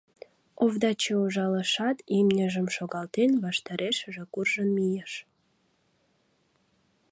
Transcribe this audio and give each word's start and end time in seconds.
Овдачи 0.63 1.13
ужалышат, 1.23 1.97
имньыжым 2.17 2.67
шогалтен, 2.75 3.31
ваштарешыже 3.43 4.23
куржын 4.33 4.69
мийыш. 4.75 5.13